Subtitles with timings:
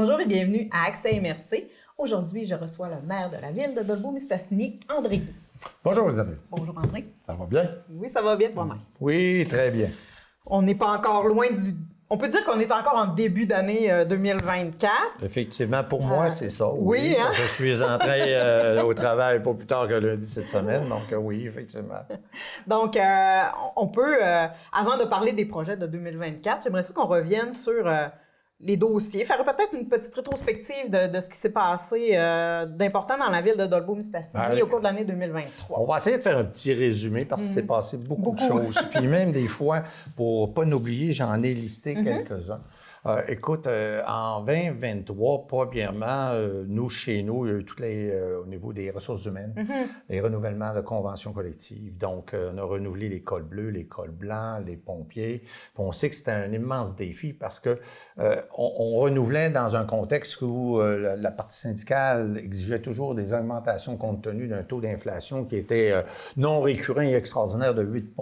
[0.00, 1.66] Bonjour et bienvenue à Accès MRC.
[1.98, 5.34] Aujourd'hui, je reçois le maire de la ville de Dolbeau-Mistassini, André Guy.
[5.82, 6.38] Bonjour Isabelle.
[6.52, 7.08] Bonjour André.
[7.26, 7.68] Ça va bien?
[7.90, 8.78] Oui, ça va bien toi-même.
[9.00, 9.90] Oui, très bien.
[10.46, 11.74] On n'est pas encore loin du...
[12.08, 14.92] On peut dire qu'on est encore en début d'année euh, 2024.
[15.24, 16.72] Effectivement, pour moi, c'est ça.
[16.72, 17.30] oui, hein?
[17.32, 21.16] Je suis entré euh, au travail pas plus tard que lundi cette semaine, donc euh,
[21.16, 22.06] oui, effectivement.
[22.68, 23.42] Donc, euh,
[23.74, 27.84] on peut, euh, avant de parler des projets de 2024, j'aimerais ça qu'on revienne sur
[27.84, 28.06] euh,
[28.60, 33.16] les dossiers, faire peut-être une petite rétrospective de, de ce qui s'est passé euh, d'important
[33.16, 35.80] dans la ville de Dolbeau-Mistassini Ben, au cours de l'année 2023.
[35.80, 38.76] On va essayer de faire un petit résumé parce qu'il s'est passé beaucoup, de choses.
[38.90, 39.84] Puis même des fois,
[40.16, 42.60] pour pas n'oublier, j'en ai listé quelques-uns.
[43.08, 47.80] Euh, écoute, euh, en 2023, premièrement, euh, nous, chez nous, il y a eu toutes
[47.80, 49.54] les, au niveau des ressources humaines,
[50.10, 51.96] les renouvellements de conventions collectives.
[51.96, 55.38] Donc, on a renouvelé les cols bleus, les cols blancs, les pompiers.
[55.38, 55.48] Puis
[55.78, 57.78] on sait que c'était un immense défi parce que
[58.18, 63.96] on, on renouvelait dans un contexte où la, la partie syndicale exigeait toujours des augmentations
[63.96, 65.92] compte tenu d'un taux d'inflation qui était
[66.36, 68.14] non récurrent et extraordinaire de 8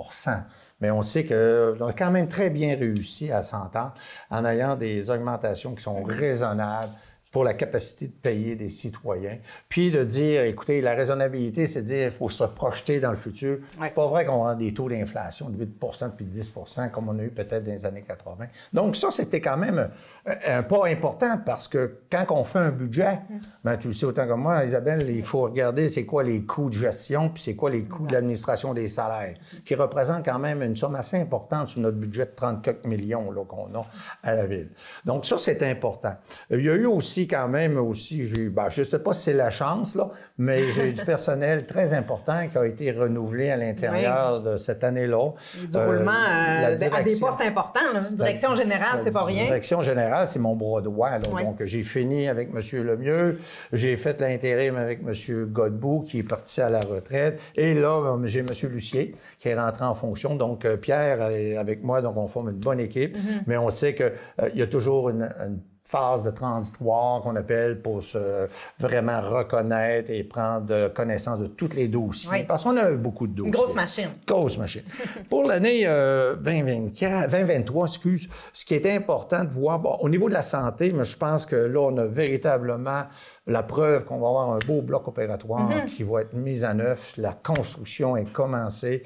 [0.81, 3.95] mais on sait qu'on a quand même très bien réussi à s'entendre
[4.31, 6.93] en ayant des augmentations qui sont raisonnables
[7.37, 9.37] pour la capacité de payer des citoyens,
[9.69, 13.19] puis de dire, écoutez, la raisonnabilité, c'est de dire, il faut se projeter dans le
[13.19, 13.59] futur.
[13.79, 13.89] Ouais.
[13.89, 15.79] C'est pas vrai qu'on a des taux d'inflation de 8
[16.17, 16.53] puis de 10
[16.91, 18.47] comme on a eu peut-être dans les années 80.
[18.73, 19.91] Donc ça, c'était quand même
[20.25, 23.19] un, un pas important parce que quand on fait un budget,
[23.63, 26.71] ben, tu le sais autant que moi, Isabelle, il faut regarder c'est quoi les coûts
[26.71, 30.63] de gestion, puis c'est quoi les coûts de l'administration des salaires, qui représentent quand même
[30.63, 33.83] une somme assez importante sur notre budget de 34 millions qu'on a
[34.23, 34.71] à la ville.
[35.05, 36.15] Donc ça, c'est important.
[36.49, 39.33] Il y a eu aussi quand même aussi, j'ai ben, je sais pas si c'est
[39.33, 43.57] la chance, là, mais j'ai eu du personnel très important qui a été renouvelé à
[43.57, 45.33] l'intérieur de cette année-là.
[45.71, 47.93] Du Euh, roulement euh, à des postes importants.
[47.93, 48.01] là.
[48.11, 49.45] Direction la- générale, c'est pas rien.
[49.45, 51.11] Direction générale, c'est mon bras droit.
[51.11, 51.19] là.
[51.19, 52.83] Donc, j'ai fini avec M.
[52.85, 53.39] Lemieux.
[53.73, 55.47] J'ai fait l'intérim avec M.
[55.47, 57.41] Godbout, qui est parti à la retraite.
[57.55, 58.47] Et là, euh, j'ai M.
[58.71, 60.35] Lucier, qui est rentré en fonction.
[60.35, 63.17] Donc, euh, Pierre est avec moi, donc on forme une bonne équipe.
[63.17, 63.43] Mm-hmm.
[63.47, 64.13] Mais on sait qu'il
[64.55, 68.49] y a toujours une, une phase de transitoire qu'on appelle pour se
[68.79, 72.29] vraiment reconnaître et prendre connaissance de tous les dossiers.
[72.31, 72.45] Oui.
[72.45, 73.49] Parce qu'on a eu beaucoup de dossiers.
[73.49, 74.11] Une grosse machine.
[74.27, 74.83] Grosse machine.
[75.31, 80.29] Pour l'année euh, 2024, 2023, excuse, ce qui est important de voir, bon, au niveau
[80.29, 83.05] de la santé, mais je pense que là, on a véritablement
[83.47, 85.85] la preuve qu'on va avoir un beau bloc opératoire Mm-hmm.
[85.87, 87.01] qui va être mis en œuvre.
[87.17, 89.05] La construction est commencée.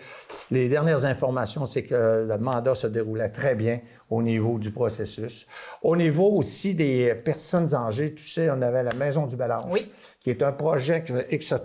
[0.51, 5.47] Les dernières informations, c'est que le mandat se déroulait très bien au niveau du processus.
[5.83, 9.91] Au niveau aussi des personnes âgées, tu sais, on avait la Maison du Balance, Oui.
[10.21, 11.05] qui est un projet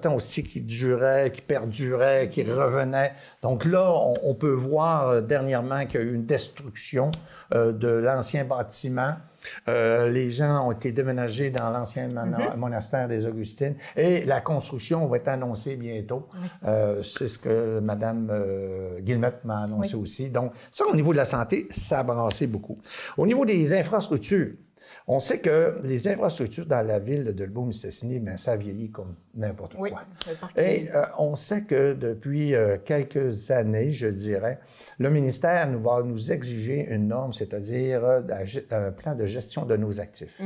[0.01, 3.13] temps aussi qui durait, qui perdurait, qui revenait.
[3.41, 7.11] Donc là, on, on peut voir euh, dernièrement qu'il y a eu une destruction
[7.53, 9.15] euh, de l'ancien bâtiment.
[9.67, 15.05] Euh, les gens ont été déménagés dans l'ancien mona- monastère des Augustines et la construction
[15.07, 16.27] va être annoncée bientôt.
[16.65, 20.29] Euh, c'est ce que Mme euh, Guillemette m'a annoncé aussi.
[20.29, 22.77] Donc, ça, au niveau de la santé, ça a brassé beaucoup.
[23.17, 24.53] Au niveau des infrastructures,
[25.07, 29.75] on sait que les infrastructures dans la ville de Dolbeau-Mistassini, ben, ça vieillit comme n'importe
[29.77, 30.01] Oui, quoi.
[30.55, 34.59] Et euh, on sait que depuis euh, quelques années, je dirais,
[34.97, 38.21] le ministère nous va nous exiger une norme, c'est-à-dire euh,
[38.71, 40.39] un plan de gestion de nos actifs.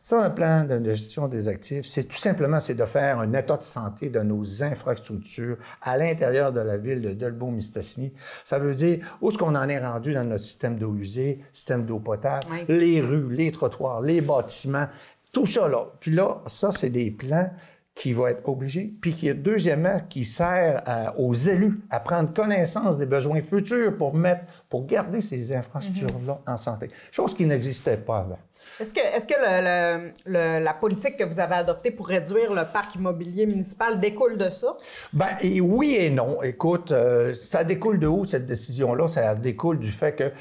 [0.00, 3.32] Ça, un plan de de gestion des actifs, c'est tout simplement c'est de faire un
[3.32, 8.12] état de santé de nos infrastructures à l'intérieur de la ville de Dolbeau-Mistassini.
[8.44, 11.84] Ça veut dire où est-ce qu'on en est rendu dans notre système d'eau usée, système
[11.86, 12.64] d'eau potable, Oui.
[12.68, 14.86] les rues, les trottoirs, les bâtiments,
[15.32, 15.86] tout ça là.
[16.00, 17.50] Puis là, ça, c'est des plans
[17.94, 22.30] qui vont être obligés, puis qui est deuxièmement qui sert à- aux élus à prendre
[22.34, 26.90] connaissance des besoins futurs pour mettre, pour garder ces infrastructures-là en santé.
[27.10, 28.38] Chose qui n'existait pas avant.
[28.80, 32.52] Est-ce que, est-ce que le- le- le- la politique que vous avez adoptée pour réduire
[32.52, 34.76] le parc immobilier municipal découle de ça?
[35.14, 36.42] Ben, et oui et non.
[36.42, 39.06] Écoute, euh, ça découle de où cette décision-là?
[39.06, 40.32] Ça découle du fait que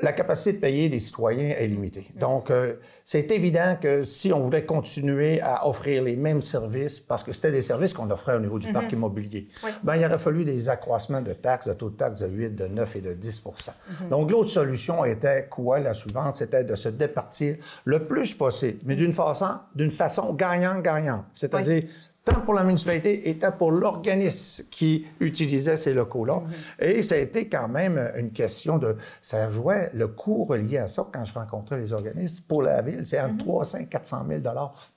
[0.00, 2.08] la capacité de payer des citoyens est limitée.
[2.14, 2.74] Donc, euh,
[3.04, 7.50] c'est évident que si on voulait continuer à offrir les mêmes services, parce que c'était
[7.50, 9.48] des services qu'on offrait au niveau du parc immobilier,
[9.82, 12.66] ben, il aurait fallu des accroissements de taxes, de taux de taxes de 8, de
[12.66, 13.70] 9 et de 10%
[14.08, 15.80] Donc, l'autre solution était quoi?
[15.80, 21.24] La suivante, c'était de se départir le plus possible, mais d'une façon, d'une façon gagnant-gagnant.
[21.34, 21.84] C'est-à-dire,
[22.28, 26.42] tant pour la municipalité et tant pour l'organisme qui utilisait ces locaux-là.
[26.78, 28.96] Et ça a été quand même une question de...
[29.20, 33.04] Ça jouait le coût relié à ça quand je rencontrais les organismes pour la ville.
[33.04, 34.40] C'est entre 300 et 400 000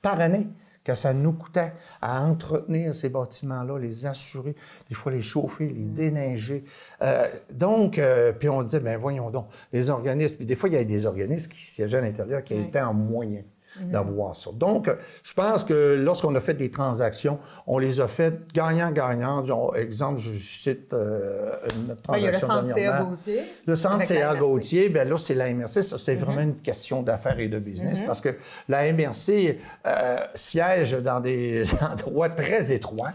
[0.01, 0.47] par année
[0.83, 4.55] que ça nous coûtait à entretenir ces bâtiments-là, les assurer,
[4.89, 6.63] des fois les chauffer, les déneiger.
[7.03, 10.73] Euh, donc, euh, puis on disait, ben voyons donc, les organismes, puis des fois, il
[10.73, 12.61] y a des organismes qui siégeaient à l'intérieur qui Oui.
[12.61, 13.43] étaient en moyen.
[13.79, 14.51] D'avoir ça.
[14.53, 14.89] Donc,
[15.23, 19.43] je pense que lorsqu'on a fait des transactions, on les a faites gagnant-gagnant.
[19.73, 23.41] Exemple, je cite euh, une transaction Il y a le Gauthier.
[23.65, 25.83] Le centre CA Gauthier, bien là, c'est la MRC.
[25.83, 28.35] Ça, c'est vraiment une question d'affaires et de business parce que
[28.67, 33.11] la MRC euh, siège dans des endroits très étroits.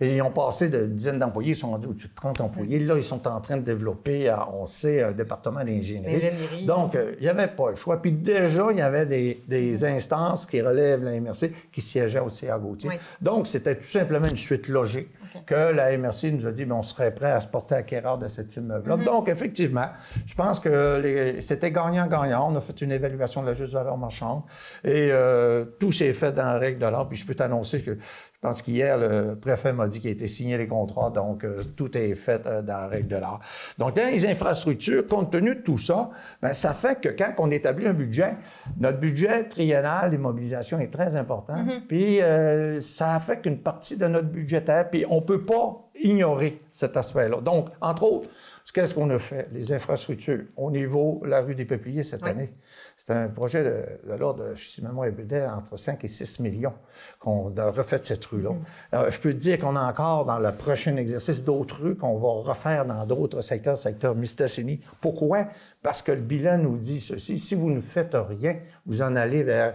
[0.00, 2.78] Et ils ont passé de dizaines d'employés, ils sont rendus au-dessus de 30 employés.
[2.78, 6.64] Là, ils sont en train de développer, on sait, un département d'ingénierie.
[6.66, 8.00] Donc, euh, il n'y avait pas le choix.
[8.00, 9.84] Puis déjà, il y avait des, des
[10.46, 12.90] qui relèvent la MRC qui siégeaient au CA Gauthier.
[13.20, 15.08] Donc, c'était tout simplement une suite logique
[15.46, 18.56] que la MRC nous a dit, qu'on serait prêt à se porter acquéreur de cet
[18.56, 18.96] immeuble-là.
[18.96, 19.04] Mm-hmm.
[19.04, 19.88] Donc, effectivement,
[20.26, 22.52] je pense que c'était gagnant-gagnant.
[22.52, 24.42] On a fait une évaluation de la juste valeur marchande
[24.84, 27.08] et euh, tout s'est fait dans la règle de l'art.
[27.08, 27.96] Puis je peux t'annoncer que
[28.40, 31.96] pense qu'hier, le préfet m'a dit qu'il a été signé les contrats, donc euh, tout
[31.96, 33.40] est fait euh, dans la règle de l'art.
[33.76, 36.10] Donc, dans les infrastructures, compte tenu de tout ça,
[36.42, 38.36] bien, ça fait que quand on établit un budget,
[38.78, 41.56] notre budget triennal d'immobilisation est très important.
[41.56, 41.86] Mm-hmm.
[41.86, 46.62] Puis, euh, ça fait qu'une partie de notre budgétaire, puis on ne peut pas ignorer
[46.70, 47.42] cet aspect-là.
[47.42, 48.28] Donc, entre autres,
[48.72, 49.48] Qu'est-ce qu'on a fait?
[49.52, 50.44] Les infrastructures.
[50.56, 52.52] Au niveau de la rue des Peupliers cette année,
[52.96, 56.74] c'est un projet de, l'ordre, si ma mémoire est entre 5 et 6 millions
[57.18, 58.50] qu'on a refait cette rue-là.
[58.92, 59.10] Mm-hmm.
[59.10, 62.50] je peux te dire qu'on a encore dans le prochain exercice d'autres rues qu'on va
[62.50, 64.80] refaire dans d'autres secteurs, secteur Mistassini.
[65.00, 65.46] Pourquoi?
[65.82, 67.38] Parce que le bilan nous dit ceci.
[67.38, 69.74] Si vous ne faites rien, vous en allez vers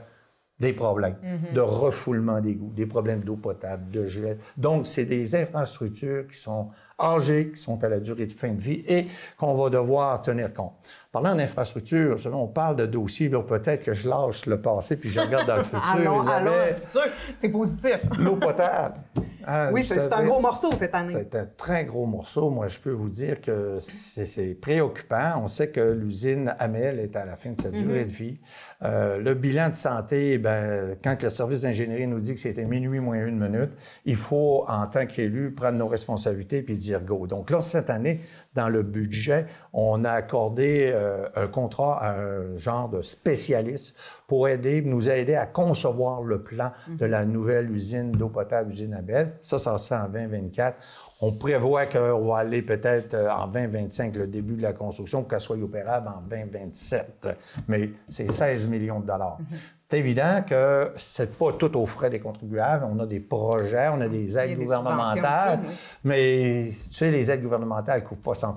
[0.60, 1.54] des problèmes mm-hmm.
[1.54, 4.38] de refoulement d'égouts, des problèmes d'eau potable, de gel.
[4.56, 6.69] Donc, c'est des infrastructures qui sont
[7.00, 9.07] âgés, qui sont à la durée de fin de vie et
[9.38, 10.74] qu'on va devoir tenir compte.
[11.12, 15.48] Parlant d'infrastructure, on parle de dossiers, peut-être que je lâche le passé puis je regarde
[15.48, 15.81] dans le futur.
[15.94, 17.01] allons, allons, le futur,
[17.36, 18.00] c'est positif.
[18.18, 18.96] L'eau potable.
[19.47, 21.13] Hein, oui, c'est un gros morceau cette année.
[21.13, 22.50] C'est un très gros morceau.
[22.50, 25.42] Moi, je peux vous dire que c'est préoccupant.
[25.44, 28.07] On sait que l'usine Amel est à la fin de sa durée mm-hmm.
[28.07, 28.39] de vie.
[28.83, 33.00] Euh, le bilan de santé, ben, quand le service d'ingénierie nous dit que c'était minuit
[33.00, 33.71] moins une minute,
[34.06, 37.27] il faut, en tant qu'élu, prendre nos responsabilités puis dire go.
[37.27, 38.21] Donc là, cette année,
[38.56, 43.96] dans le budget, on a accordé euh, un contrat à un genre de spécialiste
[44.28, 48.94] pour aider, nous aider à concevoir le plan de la nouvelle usine d'eau potable, usine
[48.94, 49.34] Abel.
[49.42, 50.78] Ça, ça se fait en 2024.
[51.21, 55.29] On prévoit qu'on va aller peut-être euh, en 2025, le début de la construction, pour
[55.29, 57.29] qu'elle soit opérable en 2027.
[57.67, 59.38] Mais c'est 16 millions de dollars.
[59.39, 59.57] Mhm.
[59.89, 62.85] C'est évident que c'est pas tout aux frais des contribuables.
[62.89, 65.59] On a des projets, on a des aides gouvernementales,
[66.03, 68.56] mais tu sais, les aides gouvernementales ne couvrent pas 100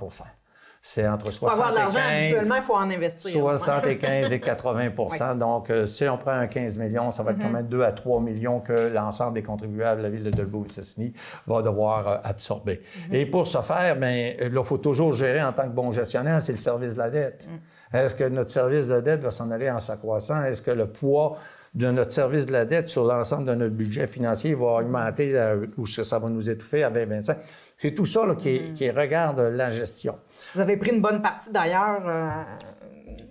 [0.80, 3.32] c'est entre 75, il faut en investir.
[3.32, 7.50] 75 et 80% Donc, euh, si on prend un 15 millions, ça va être quand
[7.50, 11.12] même 2 à 3 millions que l'ensemble des contribuables de la ville de dolbeau sassini
[11.46, 12.82] va devoir euh, absorber.
[13.08, 13.14] Mhm.
[13.14, 16.52] Et pour ce faire, bien, il faut toujours gérer en tant que bon gestionnaire, c'est
[16.52, 17.48] le service de la dette.
[17.50, 18.00] Mhm.
[18.00, 20.44] Est-ce que notre service de dette va s'en aller en s'accroissant?
[20.44, 21.38] Est-ce que le poids
[21.74, 25.66] de notre service de la dette sur l'ensemble de notre budget financier va augmenter euh,
[25.76, 27.38] ou ça va nous étouffer à 2025?
[27.76, 28.74] C'est tout ça qui, mhm.
[28.74, 30.18] qui regarde la gestion.
[30.54, 32.02] Vous avez pris une bonne partie d'ailleurs.
[32.06, 32.30] Euh,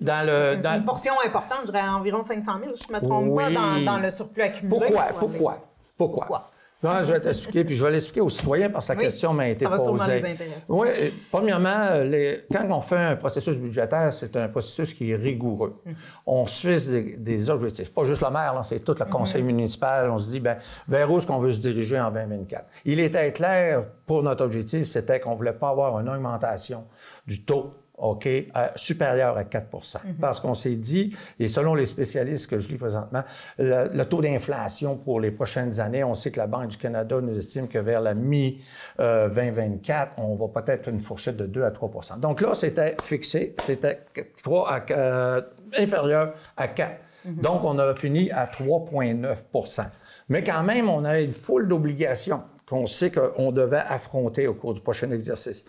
[0.02, 3.82] dans le, une portion importante, je dirais environ 500 000, je ne me trompe pas,
[3.84, 4.80] dans, le surplus accumulé.
[4.80, 5.04] Pourquoi?
[5.20, 5.58] Pourquoi?
[5.98, 6.52] Pourquoi?
[6.84, 9.50] Non, je vais t'expliquer, puis je vais l'expliquer aux citoyens parce que sa question m'a
[9.50, 10.38] été ça posée.
[10.70, 10.88] Oui,
[11.32, 15.82] premièrement, les, quand on fait un processus budgétaire, c'est un processus qui est rigoureux.
[15.86, 15.92] Mm.
[16.28, 17.92] On se fixe des, des, objectifs.
[17.92, 20.10] Pas juste le maire, c'est tout le conseil municipal.
[20.12, 20.58] On se dit, ben,
[20.88, 22.66] vers où est-ce qu'on veut se diriger en 2024?
[22.86, 26.86] Il était clair pour notre objectif, c'était qu'on ne voulait pas avoir une augmentation
[27.26, 28.30] du taux OK,
[28.76, 30.16] supérieur à 4 mhm.
[30.22, 33.24] Parce qu'on s'est dit, et selon les spécialistes que je lis présentement,
[33.58, 37.36] le, taux d'inflation pour les prochaines années, on sait que la Banque du Canada nous
[37.36, 42.42] estime que vers la mi-2024, on va peut-être une fourchette de 2 à 3% Donc
[42.42, 44.02] là, c'était fixé, c'était
[44.44, 45.42] 3 à, euh,
[45.76, 47.42] inférieur à 4 mhm.
[47.42, 49.86] Donc, on a fini à 3,9%
[50.30, 54.76] Mais quand même, on a une foule d'obligations qu'on sait qu'on devait affronter au cours
[54.76, 55.66] du prochain exercice.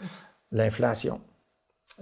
[0.51, 1.21] L'inflation,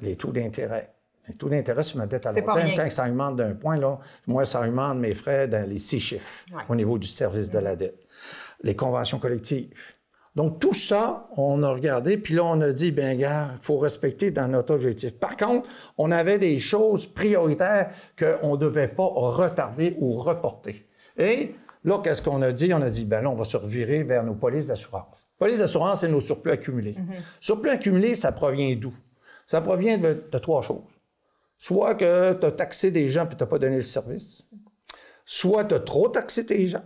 [0.01, 0.93] les taux d'intérêt.
[1.29, 3.99] Les taux d'intérêt sur ma dette à long terme, quand ça augmente d'un point, là,
[4.27, 7.75] moi, ça augmente mes frais dans les six chiffres au niveau du service de la
[7.75, 7.99] dette.
[8.63, 9.73] Les conventions collectives.
[10.37, 13.79] Donc, tout ça, on a regardé, puis là, on a dit, bien, gars, il faut
[13.79, 15.19] respecter dans notre objectif.
[15.19, 20.87] Par contre, on avait des choses prioritaires qu'on ne devait pas retarder ou reporter.
[21.17, 22.73] Et là, qu'est-ce qu'on a dit?
[22.75, 25.27] On a dit, ben là, on va se revirer vers nos polices d'assurance.
[25.39, 26.93] Polices d'assurance, c'est nos surplus accumulés.
[26.93, 27.23] Mm-hmm.
[27.41, 28.93] Surplus accumulés, ça provient d'où?
[29.47, 30.83] Ça provient de, trois choses.
[31.59, 34.45] Soit que tu as taxé des gens et tu n'as pas donné le service,
[35.25, 36.85] soit tu as trop taxé tes gens,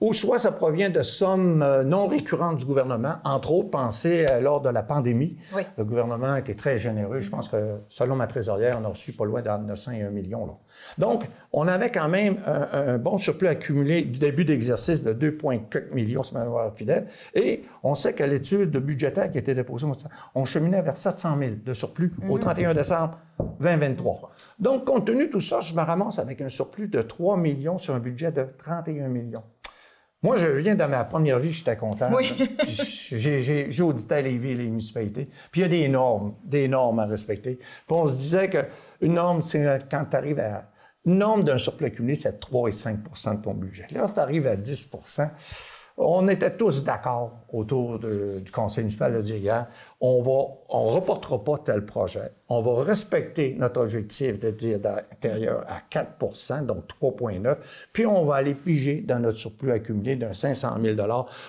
[0.00, 3.16] ou soit ça provient de sommes euh, non récurrentes du gouvernement.
[3.24, 5.36] Entre autres, pensez euh, lors de la pandémie.
[5.54, 5.62] Oui.
[5.76, 7.20] Le gouvernement a été très généreux.
[7.20, 10.10] Je pense que, selon ma trésorière, on a reçu pas loin de 900 et 1
[10.10, 10.46] million.
[10.46, 10.52] Là.
[10.98, 15.92] Donc, on avait quand même un, un bon surplus accumulé du début d'exercice de 2,4
[15.92, 17.06] millions, si ma mémoire fidèle.
[17.34, 19.86] Et on sait que l'étude budgétaire qui a été déposée,
[20.34, 23.18] on cheminait vers 700 000 de surplus au 31 décembre
[23.60, 24.30] 2023.
[24.58, 27.78] Donc, compte tenu de tout ça, je me ramasse avec un surplus de 3 millions
[27.78, 29.42] sur un budget de 31 millions.
[30.22, 32.10] Moi, je viens de ma première vie, j'étais content.
[32.14, 32.30] Oui.
[32.66, 35.28] J'ai- audité les villes et les municipalités.
[35.50, 37.56] Puis il y a des normes, des normes à respecter.
[37.56, 40.70] Puis on se disait qu'une norme, c'est quand tu arrives à.
[41.06, 43.86] Une norme d'un surplus accumulé, c'est 3 et 5% de ton budget.
[43.90, 44.90] Là, tu arrives à 10
[46.02, 49.66] on était tous d'accord autour du conseil municipal de dire,
[50.00, 52.32] on va, on reportera pas tel projet.
[52.48, 57.56] On va respecter notre objectif de dire d'intérieur à 4% donc 3,9
[57.92, 60.96] puis on va aller piger dans notre surplus accumulé d'un 500 000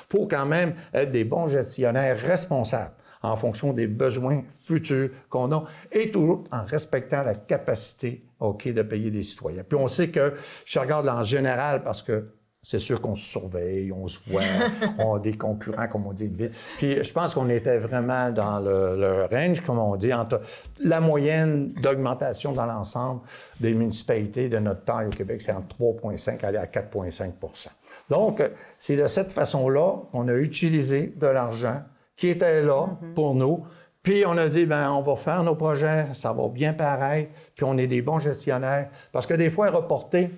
[0.10, 2.94] pour quand même être des bons gestionnaires responsables
[3.24, 8.82] en fonction des besoins futurs qu'on a et toujours en respectant la capacité, OK, de
[8.82, 9.64] payer des citoyens.
[9.64, 10.34] Puis on sait que,
[10.66, 12.26] je regarde en général parce que
[12.64, 14.44] c'est sûr qu'on se surveille, on se voit,
[15.00, 16.30] on a des concurrents, comme on dit.
[16.78, 20.42] Puis je pense qu'on était vraiment dans le, le range, comme on dit, entre
[20.80, 23.22] la moyenne d'augmentation dans l'ensemble
[23.60, 27.68] des municipalités de notre taille au Québec, c'est entre 3,5 aller à 4,5
[28.10, 28.44] Donc,
[28.78, 31.82] c'est de cette façon-là qu'on a utilisé de l'argent
[32.16, 33.66] qui était là pour nous.
[34.04, 37.66] Puis on a dit, ben on va faire nos projets, ça va bien pareil, puis
[37.66, 38.90] on est des bons gestionnaires.
[39.12, 40.30] Parce que des fois, reporter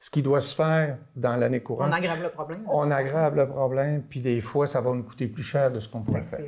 [0.00, 2.60] ce qui doit se faire dans l'année courante, On aggrave le problème.
[2.70, 5.88] on aggrave le problème, puis des fois, ça va nous coûter plus cher de ce
[5.88, 6.44] qu'on pourrait faire.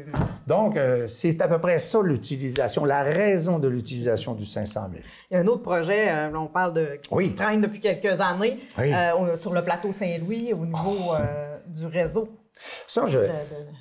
[0.47, 5.03] Donc, euh, c'est à peu près ça l'utilisation, la raison de l'utilisation du 500 000.
[5.31, 7.35] Il y a un autre projet, euh, on parle de qui Oui.
[7.35, 8.93] traîne depuis quelques années Oui.
[8.95, 12.29] euh, sur le plateau Saint-Louis au niveau euh, du réseau.
[12.87, 13.29] Ça, je, de-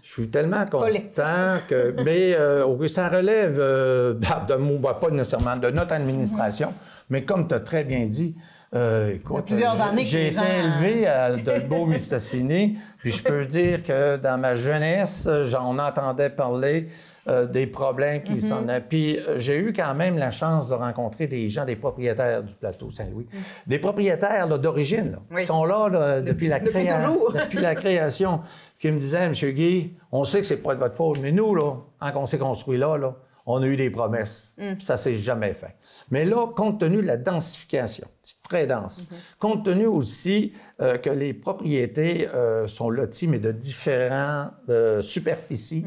[0.01, 1.15] je suis tellement Collectif.
[1.17, 1.93] content que.
[2.03, 4.13] Mais euh, ça relève euh,
[4.47, 6.73] de mon, pas nécessairement de notre administration,
[7.09, 8.35] mais comme tu as très bien dit,
[8.75, 13.45] euh, écoute, plusieurs j'ai- années que j'ai été gens- élevé à Dolbeau-Mistassini, puis je peux
[13.45, 16.88] dire que dans ma jeunesse, j'en entendais parler
[17.27, 18.69] euh, des problèmes qui s'en Mm-hmm.
[18.69, 18.79] a.
[18.81, 22.55] Puis euh, j'ai eu quand même la chance de rencontrer des gens, des propriétaires du
[22.55, 23.27] plateau Saint-Louis,
[23.67, 25.35] des propriétaires d'origine, Mm.
[25.35, 25.41] Oui.
[25.41, 28.39] qui sont là, là, depuis, la créa- depuis la création,
[28.79, 29.33] qui me disaient, M.
[29.33, 32.38] Guy, on sait que c'est pas de votre faute, mais nous, là, quand on s'est
[32.39, 33.13] construit là, là,
[33.51, 34.53] on a eu des promesses.
[34.58, 35.75] Puis Ça s'est jamais fait.
[36.12, 39.08] Mais là, compte tenu de la densification, c'est très dense,
[39.39, 45.84] compte tenu aussi euh, que les propriétés euh, sont loties, mais de différentes euh, superficies,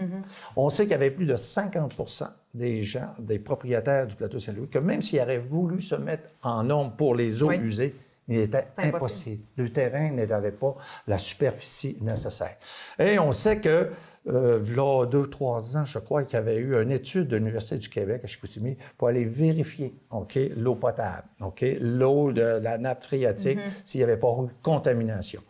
[0.57, 4.69] on sait qu'il y avait plus de 50% des gens, des propriétaires du plateau Saint-Louis,
[4.69, 7.57] que même s'ils auraient voulu se mettre en nombre pour les eaux Oui.
[7.59, 7.95] usées,
[8.29, 9.45] il était impossible.
[9.57, 10.77] Le terrain n'avait pas
[11.07, 12.57] la superficie nécessaire.
[12.99, 13.91] Et on sait que,
[14.29, 17.77] euh, là, deux, trois ans, je crois qu'il y avait eu une étude de l'Université
[17.77, 23.03] du Québec à Chicoutimi pour aller vérifier, OK, l'eau potable, OK, l'eau de la nappe
[23.03, 25.43] phréatique, s'il n'y avait pas eu contamination.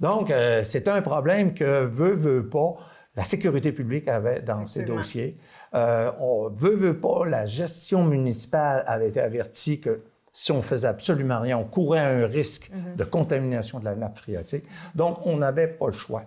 [0.00, 2.76] Donc, euh, c'est un problème que veut, veut pas,
[3.16, 5.00] la sécurité publique avait dans ses Effectivement.
[5.00, 5.38] dossiers.
[5.74, 10.02] Euh, on veut, veut pas, la gestion municipale avait été avertie que
[10.36, 14.64] si on faisait absolument rien, on courait un risque de contamination de la nappe phréatique.
[14.96, 16.24] Donc, on n'avait pas le choix.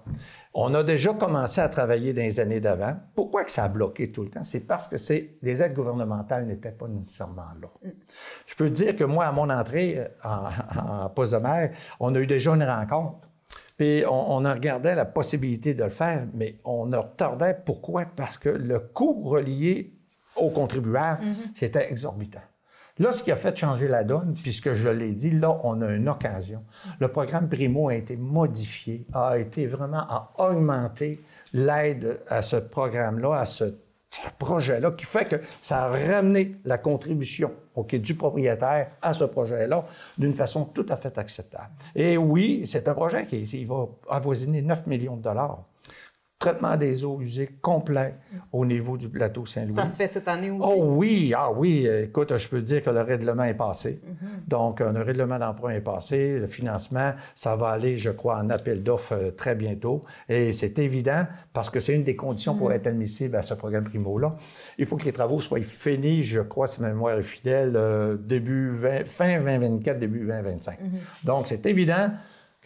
[0.54, 2.96] On a déjà commencé à travailler dans les années d'avant.
[3.16, 4.44] Pourquoi que ça a bloqué tout le temps?
[4.44, 4.96] C'est parce que
[5.42, 7.92] les aides gouvernementales n'étaient pas nécessairement là.
[8.46, 10.50] Je peux dire que moi, à mon entrée en,
[11.04, 13.28] en poste de maire, on a eu déjà une rencontre.
[13.76, 17.56] Puis on, on en regardait la possibilité de le faire, mais on retardait.
[17.66, 18.06] Pourquoi?
[18.16, 19.94] Parce que le coût relié
[20.38, 22.42] aux contribuables, c'était exorbitant.
[23.00, 25.92] Là, ce qui a fait changer la donne, puisque je l'ai dit, là, on a
[25.92, 26.64] une occasion.
[27.00, 31.22] Le programme Primo a été modifié, a été vraiment à augmenter
[31.54, 33.76] l'aide à ce programme-là, à ce
[34.40, 37.52] projet-là, qui fait que ça a ramené la contribution
[37.92, 39.86] du propriétaire à ce projet-là
[40.18, 41.70] d'une façon tout à fait acceptable.
[41.96, 45.64] Et oui, c'est un projet qui va avoisiner 9 millions de dollars.
[46.40, 48.16] Traitement des eaux usées complet
[48.52, 49.74] au niveau du plateau Saint-Louis.
[49.74, 50.62] Ça se fait cette année aussi?
[50.64, 54.02] Oh oui, ah oui, écoute, je peux dire que le règlement est passé.
[54.48, 58.52] Donc, euh, le règlement d'emprunt est passé, le financement, ça va aller, je crois, en
[58.52, 60.02] appel d'offres euh, très bientôt.
[60.30, 63.86] Et c'est évident, parce que c'est une des conditions pour être admissible à ce programme
[63.86, 64.36] Primo-là.
[64.78, 68.16] Il faut que les travaux soient finis, je crois, si ma mémoire est fidèle, euh,
[68.16, 70.78] début 20 fin 2024, début 2025.
[71.24, 72.12] Donc, c'est évident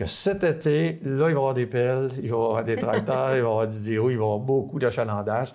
[0.02, 2.76] que cet été, là, il va y avoir des pelles, il va y avoir des
[2.76, 5.54] tracteurs, il va y avoir du zéro, il va y avoir beaucoup d'achalandage.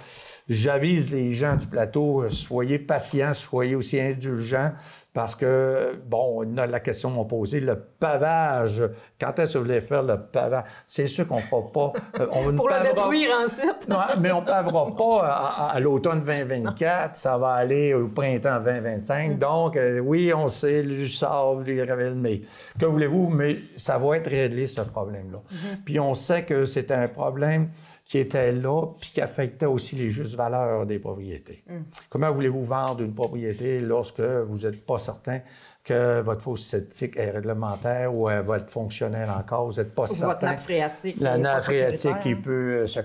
[0.49, 4.73] J'avise les gens du plateau, euh, soyez patients, soyez aussi indulgents,
[5.17, 8.83] Parce que, bon, la question m'a posé, le pavage,
[9.19, 10.65] quand est-ce que vous voulez faire le pavage?
[10.87, 11.93] C'est sûr qu'on ne fera pas...
[12.21, 13.79] Euh, on Pour le détruire ensuite.
[13.89, 19.31] non, mais on ne pavera pas à, l'automne 2024, ça va aller au printemps 2025.
[19.31, 19.39] Mm.
[19.39, 22.43] Donc, euh, oui, on sait, du sable, du gravel, mais
[22.79, 23.29] que voulez-vous?
[23.31, 25.39] Mais ça va être réglé, ce problème-là.
[25.39, 25.77] Mm-hmm.
[25.83, 27.71] Puis on sait que c'est un problème
[28.07, 31.65] qui était là, puis qui affectait aussi les justes valeurs des propriétés.
[31.67, 31.81] Mm.
[32.09, 35.41] Comment voulez-vous vendre une propriété lorsque vous n'êtes pas certain
[35.87, 39.71] que votre fosse sceptique est réglementaire ou elle va être fonctionnelle encore.
[39.71, 40.33] Vous n'êtes pas certain.
[40.33, 41.16] Votre nappe phréatique.
[41.21, 42.99] La nappe phréatique qui peut euh, se...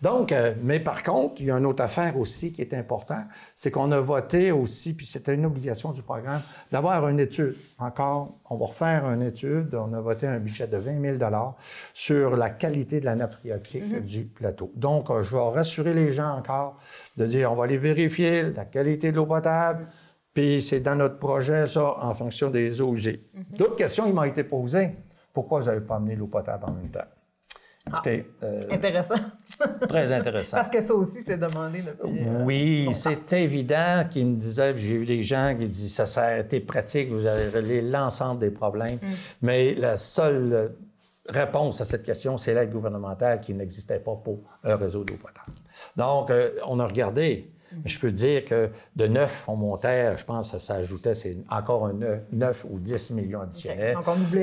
[0.00, 3.24] Donc, euh, mais par contre, il y a une autre affaire aussi qui est importante,
[3.56, 7.56] c'est qu'on a voté aussi, puis c'était une obligation du programme, d'avoir une étude.
[7.80, 9.74] Encore, on va refaire une étude.
[9.74, 11.32] On a voté un budget de 20 000
[11.92, 14.04] sur la qualité de la nappe phréatique mm-hmm.
[14.04, 14.70] du plateau.
[14.76, 16.78] Donc, euh, je vais rassurer les gens encore
[17.16, 19.88] de dire, on va aller vérifier la qualité de l'eau potable,
[20.34, 23.28] puis c'est dans notre projet, ça, en fonction des eaux usées.
[23.34, 23.56] Mhm.
[23.56, 24.90] D'autres questions qui m'ont été posées.
[25.32, 27.00] Pourquoi vous n'avez pas amené l'eau potable en même temps?
[27.90, 29.14] Ah, euh, intéressant.
[29.88, 30.58] très intéressant.
[30.58, 32.20] Parce que ça aussi, c'est demandé depuis.
[32.26, 36.24] Euh, oui, c'est évident qu'ils me disaient, j'ai vu des gens qui disent ça, ça
[36.24, 38.96] a été pratique, vous avez réglé l'ensemble des problèmes.
[38.96, 39.12] Mm.
[39.42, 40.74] Mais la seule
[41.28, 45.56] réponse à cette question, c'est l'aide gouvernementale qui n'existait pas pour un réseau d'eau potable.
[45.96, 47.50] Donc, euh, on a regardé
[47.84, 51.86] je peux dire que de 9, on montait, je pense que ça ajoutait c'est encore
[51.86, 51.94] un
[52.32, 53.96] 9, ou 10 millions additionnels.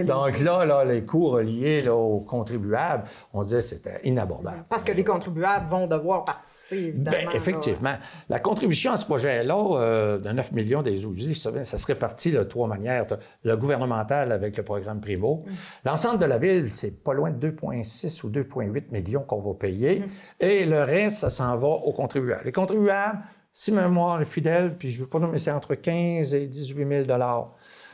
[0.06, 3.04] Donc, là, là, les coûts reliés aux contribuables,
[3.34, 4.66] on disait que c'était inabordable.
[4.70, 7.18] Parce que les contribuables vont devoir participer, évidemment.
[7.18, 7.96] Bien, effectivement.
[8.30, 12.32] La contribution à ce projet-là, euh, de 9 millions des OUG, ça, ça serait parti
[12.32, 13.06] de trois manières.
[13.44, 15.44] Le gouvernemental avec le programme Primo.
[15.46, 15.52] Mm.
[15.86, 20.00] L'ensemble de la ville, c'est pas loin de 2,6 ou 2,8 millions qu'on va payer.
[20.00, 20.06] Mm.
[20.40, 22.46] Et le reste, ça s'en va aux contribuables.
[22.46, 23.20] Les contribuables,
[23.58, 26.46] si ma mémoire est fidèle, puis je ne veux pas nommer, c'est entre 15 et
[26.46, 27.54] 18 000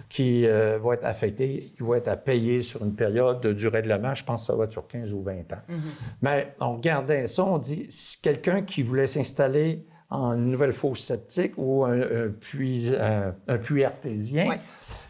[0.10, 3.84] qui euh, vont être affectés, qui vont être à payer sur une période de durée
[3.84, 5.58] de la Je pense que ça va être sur 15 ou 20 ans.
[5.70, 5.76] Mm-hmm.
[6.24, 11.02] Mais on regardait ça, on dit, si quelqu'un qui voulait s'installer en une nouvelle fosse
[11.02, 14.58] septique ou un, puits, un, puits artésien,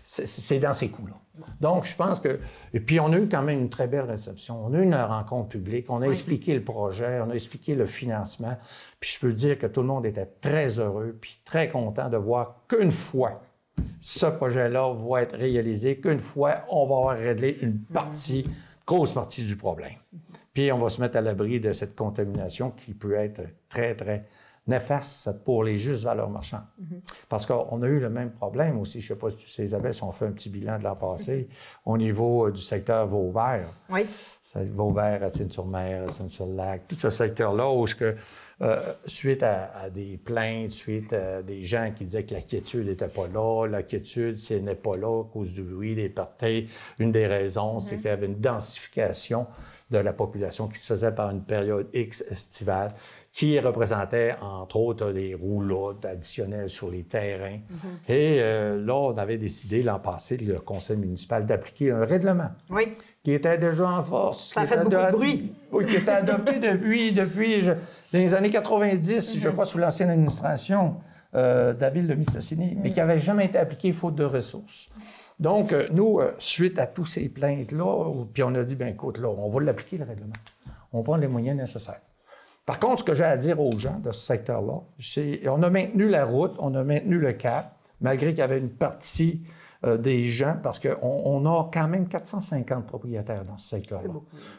[0.03, 1.15] c'est dans ces coûts-là.
[1.59, 2.39] Donc, je pense que.
[2.73, 4.65] Et puis, on a eu quand même une très belle réception.
[4.65, 5.85] On a eu une rencontre publique.
[5.89, 8.57] On a expliqué le projet, on a expliqué le financement.
[8.99, 12.17] Puis, je peux dire que tout le monde était très heureux, puis très content de
[12.17, 13.41] voir qu'une fois
[13.99, 18.45] ce projet-là va être réalisé, qu'une fois on va avoir réglé une partie,
[18.85, 19.95] grosse partie du problème.
[20.53, 24.27] Puis, on va se mettre à l'abri de cette contamination qui peut être très, très
[24.67, 26.65] néfaste pour les justes valeurs marchandes.
[26.77, 27.01] Mhm.
[27.27, 29.63] Parce qu'on a eu le même problème aussi, je ne sais pas si tu sais,
[29.63, 31.49] Isabelle, si on fait un petit bilan de l'an passé,
[31.85, 33.67] au niveau euh, du secteur Vauvert.
[33.89, 34.05] Oui.
[34.55, 38.15] Vauvert, Assine-sur-Mer, Assine-sur-Lac, tout ce secteur-là où, que,
[38.61, 43.07] euh, suite à, des plaintes, suite à des gens qui disaient que la quiétude n'était
[43.07, 46.67] pas là, la quiétude, ce n'est pas là à cause du bruit, des parties,
[46.99, 48.01] une des raisons, c'est mhm.
[48.01, 49.47] qu'il y avait une densification
[49.89, 52.93] de la population qui se faisait par une période X estivale
[53.31, 57.57] qui représentait, entre autres, des roulottes additionnelles sur les terrains.
[57.57, 58.11] Mm-hmm.
[58.11, 62.93] Et euh, là, on avait décidé l'an passé, le conseil municipal, d'appliquer un règlement oui.
[63.23, 64.53] qui était déjà en force.
[64.53, 65.53] Ça a fait beaucoup de bruit.
[65.71, 67.61] Oui, qui était adopté depuis, depuis
[68.11, 69.51] les années 90, je mm-hmm.
[69.53, 70.97] crois, sous l'ancienne administration
[71.33, 72.91] euh, David de Mistassini, mais mm.
[72.91, 74.89] qui n'avait jamais été appliqué faute de ressources.
[75.39, 79.17] Donc, euh, nous, euh, suite à tous ces plaintes-là, puis on a dit, ben écoute,
[79.17, 80.33] là, on va l'appliquer, le règlement.
[80.91, 82.01] On prend les moyens nécessaires.
[82.71, 85.69] Par contre, ce que j'ai à dire aux gens de ce secteur-là, c'est on a
[85.69, 89.43] maintenu la route, on a maintenu le cap, malgré qu'il y avait une partie
[89.85, 94.13] euh, des gens, parce qu'on on a quand même 450 propriétaires dans ce secteur-là.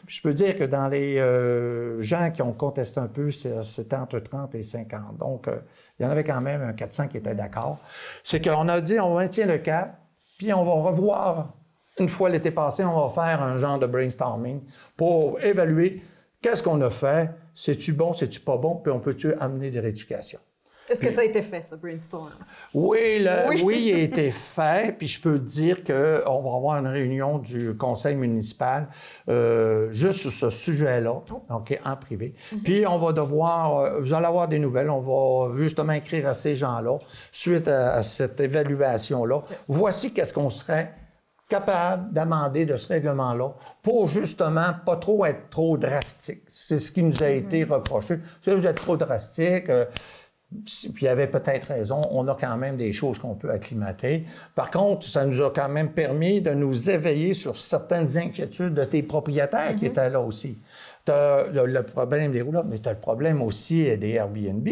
[0.05, 4.19] Je peux dire que dans les euh, gens qui ont contesté un peu, c'était entre
[4.19, 5.17] 30 et 50.
[5.17, 5.55] Donc, euh,
[5.97, 7.79] il y en avait quand même un 400 qui étaient d'accord.
[8.23, 9.97] C'est qu'on a dit, on maintient le cap,
[10.37, 11.53] puis on va revoir,
[11.97, 14.61] une fois l'été passé, on va faire un genre de brainstorming
[14.95, 16.03] pour évaluer
[16.43, 20.39] qu'est-ce qu'on a fait, c'est-tu bon, c'est-tu pas bon, puis on peut-tu amener des rééducations?
[20.89, 22.29] Est-ce que ça a été fait, ce brainstorm?
[22.73, 23.25] Oui,
[23.63, 23.83] oui.
[23.87, 24.97] il a été fait.
[24.97, 28.89] Puis je peux dire qu'on va avoir une réunion du conseil municipal
[29.29, 31.41] euh, juste sur ce sujet-là, oh.
[31.49, 32.35] OK, en privé.
[32.51, 32.59] Mhm.
[32.63, 36.33] Puis on va devoir, euh, vous allez avoir des nouvelles, on va justement écrire à
[36.33, 36.99] ces gens-là,
[37.31, 39.41] suite à, cette évaluation-là.
[39.69, 40.93] Voici qu'est-ce qu'on serait
[41.53, 43.51] capable d'amender de ce règlement-là
[43.83, 46.41] pour justement pas trop être trop drastique.
[46.47, 47.73] C'est ce qui nous a été mhm.
[47.73, 48.15] reproché.
[48.41, 49.85] Si vous êtes trop drastique, euh,
[50.51, 54.25] puis il y avait peut-être raison, on a quand même des choses qu'on peut acclimater.
[54.55, 58.85] Par contre, ça nous a quand même permis de nous éveiller sur certaines inquiétudes de
[58.85, 59.91] tes propriétaires qui mhm.
[59.91, 60.59] étaient là aussi.
[61.05, 64.67] Tu as le, problème des rouleaux, mais tu as le problème aussi des Airbnb.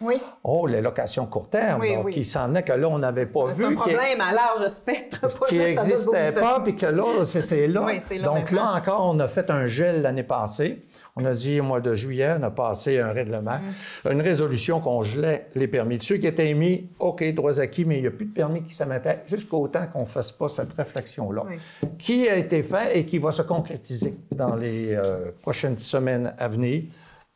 [0.00, 0.20] Oui.
[0.44, 2.12] Oh, les locations court terme, Oui, oui.
[2.12, 3.74] qui s'en venait que là, on n'avait pas C'est un vu.
[3.74, 7.86] problème à large spectre, pas qui n'existait pas, puis que là, c'est là.
[8.22, 10.84] Donc là encore, on a fait un gel l'année passée.
[11.20, 13.58] On a dit au mois de juillet, on a passé un règlement,
[14.04, 14.12] Mm.
[14.12, 15.98] une résolution qu'on gelait les permis.
[15.98, 18.72] Ceux qui étaient émis, OK, droits acquis, mais il n'y a plus de permis qui
[18.72, 21.42] s'émettaient jusqu'au temps qu'on ne fasse pas cette réflexion-là.
[21.48, 21.88] Oui.
[21.98, 26.46] Qui a été fait et qui va se concrétiser dans les euh, prochaines semaines à
[26.46, 26.84] venir?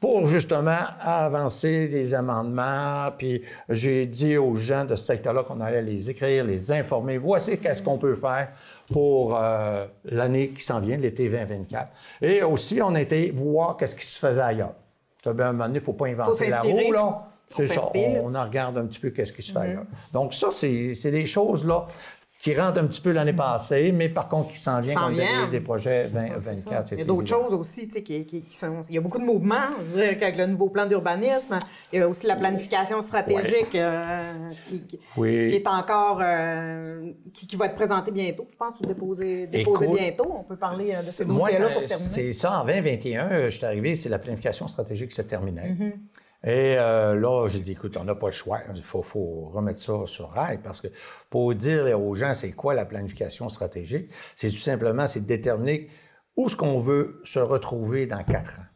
[0.03, 3.09] Pour justement avancer les amendements.
[3.17, 7.19] Puis j'ai dit aux gens de ce secteur-là qu'on allait les écrire, les informer.
[7.19, 8.49] Voici qu'est-ce qu'on peut faire
[8.93, 11.89] pour euh, l'année qui s'en vient, l'été 2024.
[12.21, 14.75] Et aussi, on a été voir qu'est-ce qui se faisait ailleurs.
[15.25, 17.29] Ben, à un moment donné, il ne faut pas inventer la roue, là.
[17.47, 19.85] C'est ça, on en regarde un petit peu qu'est-ce qui se fait ailleurs.
[20.13, 21.87] Donc ça, c'est des choses, là,
[22.43, 25.29] qui rentrent un petit peu l'année passée, mais par contre, qui s'en S'en comme des,
[25.53, 26.41] des projets C'est ça.
[26.41, 26.93] 2024.
[26.93, 28.81] Il y a d'autres choses aussi, tu sais, qui, qui- qui sont...
[28.89, 29.55] Il y a beaucoup de mouvements.
[29.93, 31.57] Je veux dire qu'avec le nouveau plan d'urbanisme,
[31.93, 34.01] il y a aussi la planification stratégique euh,
[34.65, 35.51] qui, qui- Oui.
[35.51, 36.19] qui est encore...
[36.21, 40.35] euh, qui, va être présentée bientôt, je pense, ou déposée, déposée Écoute, bientôt.
[40.41, 42.09] On peut parler euh, de ces dossiers-là pour terminer.
[42.11, 45.71] C'est ça, en 2021, euh, je suis arrivé, c'est la planification stratégique qui se terminait.
[45.79, 45.93] Mm-hmm.
[46.45, 48.61] Et euh, là, j'ai dit, écoute, on n'a pas le choix.
[48.75, 49.03] Il faut,
[49.53, 50.89] remettre ça sur rail parce que
[51.31, 55.89] pour dire aux gens c'est quoi la planification stratégique, c'est tout simplement, c'est déterminer
[56.37, 58.67] où est-ce qu'on veut se retrouver dans quatre ans.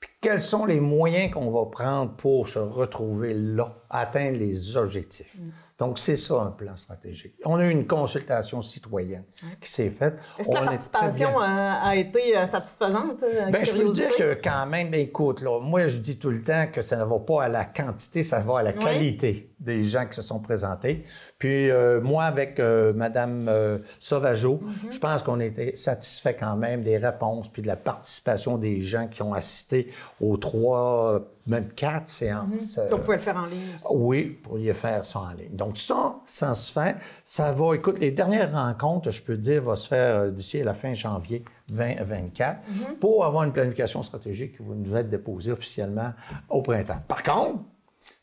[0.00, 5.32] Puis quels sont les moyens qu'on va prendre pour se retrouver là, atteindre les objectifs?
[5.38, 5.50] Mm.
[5.78, 7.34] Donc, c'est ça un plan stratégique.
[7.44, 9.24] On a eu une consultation citoyenne
[9.60, 10.14] qui s'est faite.
[10.38, 10.70] Est-ce que la bien.
[10.70, 13.22] participation a, a été euh, satisfaisante?
[13.22, 16.42] euh, Ben, je peux dire que quand même, écoute, là, moi, je dis tout le
[16.42, 18.78] temps que ça ne va pas à la quantité, ça va à la Oui.
[18.78, 21.04] qualité des gens qui se sont présentés.
[21.38, 24.92] Puis, euh, moi, avec euh, Mme euh, Sauvageau, Mhm.
[24.92, 29.06] je pense qu'on était satisfait quand même des réponses puis de la participation des gens
[29.08, 29.90] qui ont assisté
[30.20, 32.76] aux trois, euh, même quatre séances.
[32.90, 33.86] Donc, vous pouvez le faire en ligne aussi.
[33.90, 35.54] oui, vous pourriez faire ça en ligne.
[35.56, 36.96] Donc, ça, ça se fait.
[37.24, 40.92] Ça va, écoute, les dernières rencontres, je peux dire, va se faire d'ici la fin
[40.92, 42.60] janvier 2024
[43.00, 46.12] pour avoir une planification stratégique qui va nous être déposée officiellement
[46.48, 47.00] au printemps.
[47.08, 47.60] Par contre,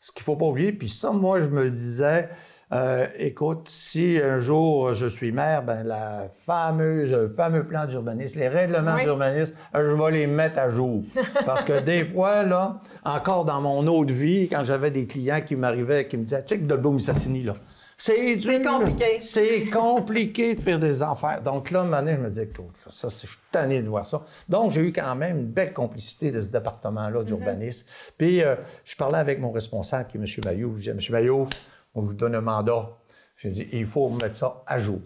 [0.00, 2.28] ce qu'il ne faut pas oublier, puis ça, moi, je me le disais,
[2.72, 8.38] euh, écoute, si un jour je suis maire, ben la fameuse, le fameux plan d'urbanisme,
[8.40, 9.02] les règlements Oui.
[9.04, 11.02] d'urbanisme, je vais les mettre à jour.
[11.46, 15.56] Parce que des fois, là, encore dans mon autre vie, quand j'avais des clients qui
[15.56, 17.54] m'arrivaient, qui me disaient, tu sais que Dolbeau Missassini, là,
[17.96, 18.62] c'est dur.
[18.62, 19.18] compliqué.
[19.20, 21.40] C'est compliqué de faire des affaires.
[21.42, 24.24] Donc là, un je me disais, écoute, ça, c'est- je suis tanné de voir ça.
[24.48, 27.86] Donc, j'ai eu quand même une belle complicité de ce département-là d'urbanisme.
[28.18, 30.26] Puis, euh, je parlais avec mon responsable, qui est M.
[30.44, 30.70] Maillot.
[30.74, 30.98] Je disais, M.
[31.10, 31.46] Maillot,
[31.94, 32.90] on vous donne un mandat.
[33.36, 35.00] J'ai dit, il faut mettre ça à jour.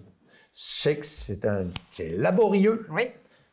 [0.53, 2.87] Sais que c'est un, c'est laborieux.
[2.91, 3.03] Oui.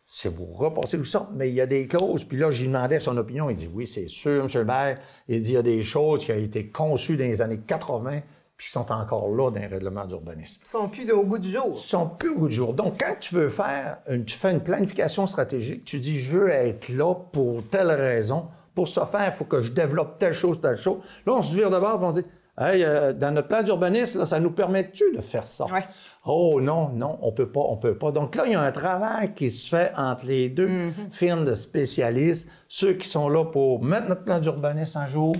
[0.07, 2.23] C'est vous repassez tout ça, mais il y a des clauses.
[2.23, 3.49] Puis là, j'y demandais son opinion.
[3.49, 4.47] Il dit oui, c'est sûr, M.
[4.53, 4.99] le maire.
[5.27, 8.21] Il dit il y a des choses qui ont été conçues dans les années 80
[8.57, 10.61] puis sont encore là dans les règlements d'urbanisme.
[10.65, 11.73] Ils sont plus au goût du jour.
[11.73, 12.73] Ils sont plus au goût du jour.
[12.73, 16.49] Donc, quand tu veux faire, une, tu fais une planification stratégique, tu dis je veux
[16.49, 18.47] être là pour telle raison.
[18.73, 20.99] Pour ce faire, il faut que je développe telle chose, telle chose.
[21.25, 22.23] Là, on se vire de bord et on dit
[22.57, 25.65] Hey, euh, dans notre plan d'urbanisme, ça nous permet-tu de faire ça?
[25.65, 25.85] Ouais.
[26.25, 28.13] Oh non, non, on peut pas, on peut pas.
[28.13, 30.69] Donc là, il y a un travail qui se fait entre les deux
[31.11, 35.33] firmes de spécialistes, ceux qui sont là pour mettre notre plan d'urbanisme en jour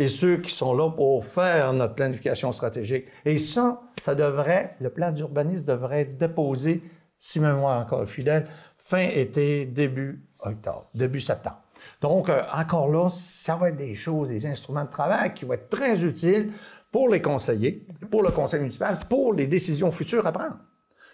[0.00, 3.04] et ceux qui sont là pour faire notre planification stratégique.
[3.26, 6.82] Et ça, ça devrait, le plan d'urbanisme devrait être déposé,
[7.18, 8.46] si mémoire encore fidèle,
[8.78, 11.60] fin été, début octobre, début septembre.
[12.00, 15.52] Donc, euh, encore là, ça va être des choses, des instruments de travail qui vont
[15.52, 16.50] être très utiles
[16.90, 20.56] pour les conseillers, pour le conseil municipal, pour les décisions futures à prendre.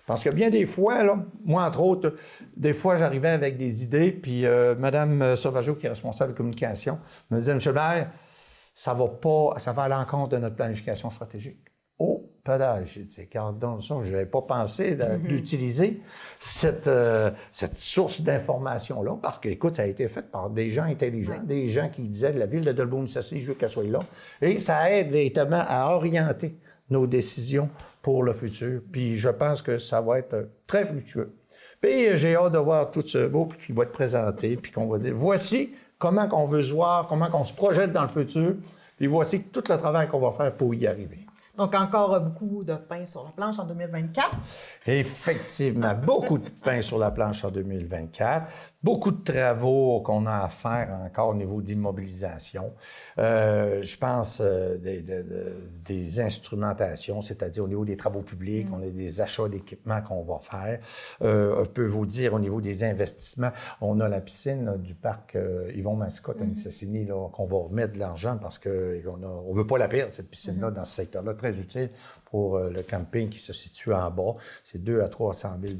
[0.06, 2.14] Parce que bien des fois, là, moi, entre autres,
[2.56, 7.00] des fois, j'arrivais avec des idées, puis euh, Mme Sauvageau, qui est responsable de communication,
[7.32, 8.10] me disait, le maire,
[8.76, 11.56] ça va pas, ça va à l'encontre de notre planification stratégique.
[11.98, 12.92] Oh, pédage.
[12.94, 16.02] J'ai dit, regarde donc ça, je n'avais pas pensé de- d'utiliser
[16.38, 20.84] cette, euh, cette source d'information-là, parce que, écoute, ça a été fait par des gens
[20.84, 24.00] intelligents, des gens qui disaient, la ville de Dolbeau-Missassé, je veux qu'elle soit là.
[24.42, 26.54] Et ça aide véritablement à orienter
[26.90, 27.70] nos décisions
[28.02, 28.82] pour le futur.
[28.92, 31.34] Puis je pense que ça va être très fructueux.
[31.80, 34.98] Puis j'ai hâte de voir tout ce beau qui va être présenté, puis qu'on va
[34.98, 38.54] dire, voici comment qu'on veut se voir, comment qu'on se projette dans le futur,
[38.96, 41.25] puis voici tout le travail qu'on va faire pour y arriver.
[41.56, 44.28] Donc, encore beaucoup de pain sur la planche en 2024.
[44.86, 48.46] Effectivement, beaucoup de pain sur la planche en 2024.
[48.82, 52.72] Beaucoup de travaux qu'on a à faire encore au niveau d'immobilisation.
[53.18, 59.20] Euh, je pense euh, des, instrumentations, c'est-à-dire au niveau des travaux publics, on a des
[59.20, 60.78] achats d'équipements qu'on va faire.
[61.22, 65.36] Euh, on peut vous dire au niveau des investissements, on a la piscine du parc
[65.74, 69.88] Yvon Mascotte à Mistassini, qu'on va remettre de l'argent parce qu'on ne veut pas la
[69.88, 71.90] perdre, cette piscine-là, dans ce secteur-là, très utile
[72.30, 74.34] pour euh, le camping qui se situe en bas.
[74.64, 75.78] C'est 2 à 300 000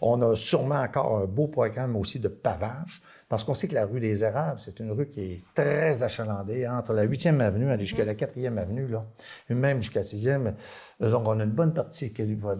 [0.00, 3.86] On a sûrement encore un beau programme aussi de pavage, parce qu'on sait que la
[3.86, 7.84] rue des Érables, c'est une rue qui est très achalandée, entre la 8e avenue aller
[7.84, 9.04] jusqu'à la 4e avenue, là,
[9.48, 10.54] et même jusqu'à la 6e.
[11.00, 12.56] Donc, on a une bonne partie qui va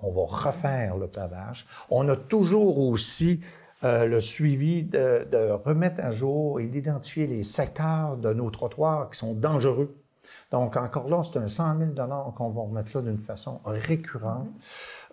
[0.00, 1.66] on va refaire le pavage.
[1.90, 3.40] On a toujours aussi
[3.84, 9.10] euh, le suivi de, de, remettre à jour et d'identifier les secteurs de nos trottoirs
[9.10, 9.94] qui sont dangereux.
[10.52, 11.90] Donc, encore là, c'est un 100 000
[12.36, 14.48] qu'on va remettre là d'une façon récurrente.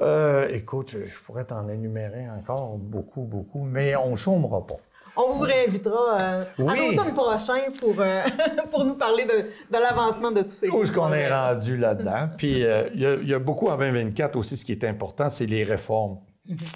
[0.01, 4.77] Euh, écoute, je pourrais t'en énumérer encore beaucoup, beaucoup, mais on ne chômera pas.
[5.15, 8.23] On vous réinvitera euh, à l'automne prochain pour, euh,
[8.71, 12.29] pour nous parler de, de l'avancement de tous ces Où est-ce qu'on est rendu là-dedans?
[12.35, 15.63] Puis, il y, y, a beaucoup en 2024 aussi, ce qui est important, c'est les
[15.63, 16.17] réformes.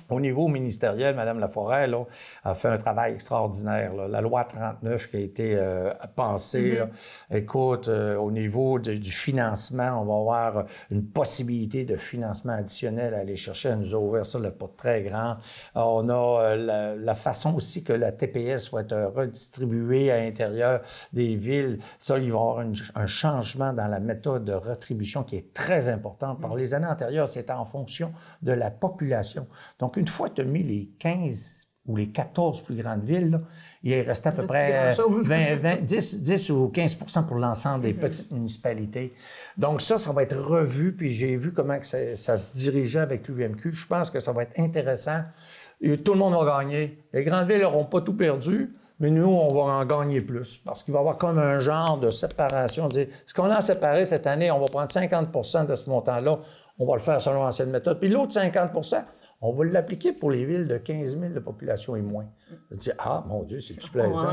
[0.10, 2.06] Au niveau ministériel, Mme Laforêt là,
[2.46, 3.94] a fait un travail extraordinaire.
[3.94, 7.38] La loi 39 qui a été euh, pensée, mm-hmm.
[7.38, 13.18] écoute, euh, au niveau du financement, on va avoir une possibilité de financement additionnel à
[13.18, 13.70] aller chercher.
[13.70, 15.36] Elle nous a ouvert ça le pas très grand.
[15.76, 20.80] On a euh, la, façon aussi que la TPS va être redistribuée à l'intérieur
[21.12, 21.80] des villes.
[22.00, 25.90] Ça, il va y avoir un changement dans la méthode de rétribution qui est très
[25.90, 26.40] importante.
[26.40, 26.58] Par mm.
[26.58, 29.46] les années antérieures, c'était en fonction de la population.
[29.80, 33.40] Donc, une fois que tu as mis les 15 ou les 14 plus grandes villes,
[33.82, 34.96] il reste à peu près
[35.82, 39.14] 10, 10, ou 15% pour l'ensemble des petites municipalités.
[39.58, 43.28] Donc ça, ça va être revu, puis j'ai vu comment que ça, se dirigeait avec
[43.28, 43.72] l'UMQ.
[43.72, 45.22] Je pense que ça va être intéressant.
[46.04, 47.02] tout le monde va gagner.
[47.14, 50.84] Les grandes villes n'auront pas tout perdu, mais nous, on va en gagner plus, parce
[50.84, 52.90] qu'il va y avoir comme un genre de séparation.
[52.90, 56.40] ce qu'on a séparé cette année, on va prendre 50% de ce montant-là,
[56.80, 58.00] on va le faire selon l'ancienne méthode.
[58.00, 58.72] Puis l'autre 50
[59.40, 62.26] on va l'appliquer pour les villes de 15 000 de population et moins.
[62.82, 64.32] Tu ah, mon Dieu, c'est-tu plaisant?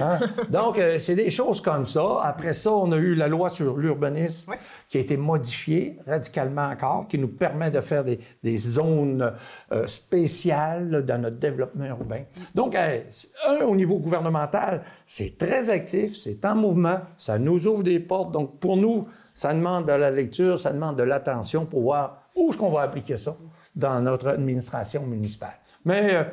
[0.00, 0.20] Hein?
[0.48, 2.20] Donc, euh, c'est des choses comme ça.
[2.22, 4.54] Après ça, on a eu la loi sur l'urbanisme
[4.88, 9.32] qui a été modifiée radicalement encore, qui nous permet de faire des, zones
[9.72, 12.22] euh, spéciales dans notre développement urbain.
[12.54, 13.00] Donc, euh,
[13.48, 18.30] un, au niveau gouvernemental, c'est très actif, c'est en mouvement, ça nous ouvre des portes.
[18.32, 22.50] Donc, pour nous, ça demande de la lecture, ça demande de l'attention pour voir où
[22.50, 23.36] est-ce qu'on va appliquer ça
[23.78, 25.58] dans notre administration municipale.
[25.84, 26.24] Mais euh,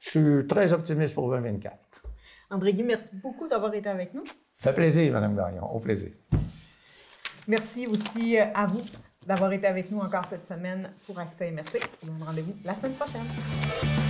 [0.00, 1.76] je suis très optimiste pour 2024.
[2.50, 4.24] André Guy, merci beaucoup d'avoir été avec nous.
[4.56, 5.64] Ça fait plaisir, Mme Gagnon.
[5.72, 6.10] Au plaisir.
[7.46, 8.82] Merci aussi à vous
[9.26, 11.78] d'avoir été avec nous encore cette semaine pour Accès Merci.
[12.04, 14.07] On rendez-vous la semaine prochaine.